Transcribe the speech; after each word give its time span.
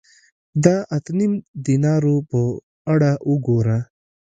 د 0.63 0.65
اته 0.95 1.11
نیم 1.17 1.33
دینارو 1.65 2.15
په 2.29 2.39
اړه 2.93 3.11
وګوره 3.29 3.77